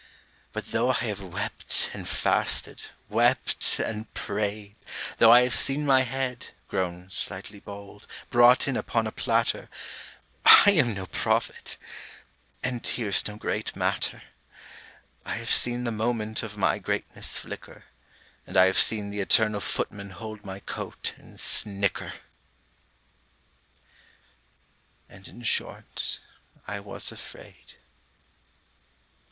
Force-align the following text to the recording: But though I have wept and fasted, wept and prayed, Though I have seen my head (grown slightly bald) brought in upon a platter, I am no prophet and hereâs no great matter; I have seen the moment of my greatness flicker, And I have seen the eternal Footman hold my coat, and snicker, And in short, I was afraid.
But 0.51 0.71
though 0.71 0.89
I 0.89 0.93
have 1.05 1.21
wept 1.21 1.91
and 1.93 2.07
fasted, 2.09 2.85
wept 3.07 3.77
and 3.77 4.11
prayed, 4.15 4.75
Though 5.19 5.31
I 5.31 5.43
have 5.43 5.53
seen 5.53 5.85
my 5.85 6.01
head 6.01 6.47
(grown 6.67 7.11
slightly 7.11 7.59
bald) 7.59 8.07
brought 8.31 8.67
in 8.67 8.75
upon 8.75 9.05
a 9.05 9.11
platter, 9.11 9.69
I 10.43 10.71
am 10.71 10.95
no 10.95 11.05
prophet 11.05 11.77
and 12.63 12.81
hereâs 12.81 13.27
no 13.27 13.35
great 13.35 13.75
matter; 13.75 14.23
I 15.23 15.35
have 15.35 15.51
seen 15.51 15.83
the 15.83 15.91
moment 15.91 16.41
of 16.41 16.57
my 16.57 16.79
greatness 16.79 17.37
flicker, 17.37 17.83
And 18.47 18.57
I 18.57 18.65
have 18.65 18.79
seen 18.79 19.11
the 19.11 19.21
eternal 19.21 19.59
Footman 19.61 20.09
hold 20.17 20.43
my 20.43 20.61
coat, 20.61 21.13
and 21.17 21.39
snicker, 21.39 22.13
And 25.07 25.27
in 25.27 25.43
short, 25.43 26.19
I 26.67 26.79
was 26.79 27.11
afraid. 27.11 27.75